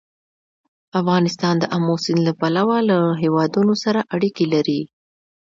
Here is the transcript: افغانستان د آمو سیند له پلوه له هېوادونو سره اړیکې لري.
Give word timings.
افغانستان 0.99 1.55
د 1.59 1.63
آمو 1.75 1.95
سیند 2.03 2.21
له 2.27 2.33
پلوه 2.39 2.77
له 2.89 2.97
هېوادونو 3.21 3.73
سره 3.83 3.99
اړیکې 4.15 4.45
لري. 4.53 4.81